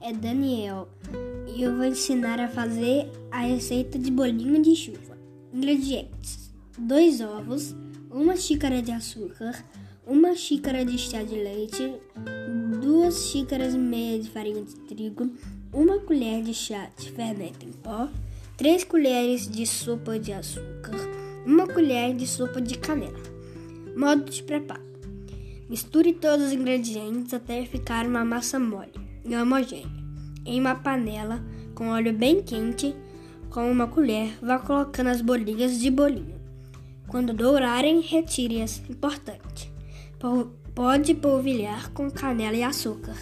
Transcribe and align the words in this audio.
é 0.00 0.12
Daniel 0.12 0.88
e 1.46 1.62
eu 1.62 1.74
vou 1.74 1.86
ensinar 1.86 2.38
a 2.38 2.48
fazer 2.48 3.10
a 3.30 3.40
receita 3.40 3.98
de 3.98 4.10
bolinho 4.10 4.62
de 4.62 4.76
chuva. 4.76 5.16
Ingredientes: 5.54 6.52
2 6.78 7.22
ovos, 7.22 7.74
uma 8.10 8.36
xícara 8.36 8.82
de 8.82 8.92
açúcar, 8.92 9.64
uma 10.06 10.34
xícara 10.34 10.84
de 10.84 10.98
chá 10.98 11.22
de 11.22 11.34
leite, 11.34 11.94
duas 12.82 13.30
xícaras 13.30 13.72
e 13.72 13.78
meia 13.78 14.18
de 14.18 14.28
farinha 14.28 14.62
de 14.62 14.74
trigo, 14.80 15.32
uma 15.72 15.98
colher 16.00 16.42
de 16.42 16.52
chá 16.52 16.90
de 16.98 17.10
fermento 17.10 17.64
em 17.64 17.72
pó, 17.72 18.10
3 18.58 18.84
colheres 18.84 19.48
de 19.48 19.66
sopa 19.66 20.18
de 20.18 20.30
açúcar, 20.30 20.94
uma 21.46 21.66
colher 21.66 22.14
de 22.14 22.26
sopa 22.26 22.60
de 22.60 22.76
canela. 22.76 23.22
Modo 23.96 24.30
de 24.30 24.42
preparo: 24.42 24.82
misture 25.68 26.12
todos 26.12 26.46
os 26.46 26.52
ingredientes 26.52 27.34
até 27.34 27.64
ficar 27.64 28.06
uma 28.06 28.24
massa 28.24 28.58
mole 28.58 28.92
e 29.24 29.34
homogênea. 29.36 30.04
Em 30.44 30.60
uma 30.60 30.74
panela 30.74 31.42
com 31.74 31.88
óleo 31.88 32.12
bem 32.12 32.42
quente, 32.42 32.94
com 33.50 33.70
uma 33.70 33.86
colher, 33.86 34.36
vá 34.42 34.58
colocando 34.58 35.08
as 35.08 35.20
bolinhas 35.20 35.78
de 35.78 35.90
bolinho. 35.90 36.40
Quando 37.08 37.32
dourarem, 37.32 38.00
retire-as. 38.00 38.82
Importante: 38.88 39.72
pode 40.74 41.14
polvilhar 41.14 41.92
com 41.92 42.10
canela 42.10 42.56
e 42.56 42.62
açúcar. 42.62 43.16